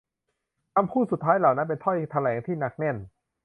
[0.75, 2.95] คำพูดสุดท้ายเหล่านั้นเป็นถ้อยแถลงที่หนักแน่น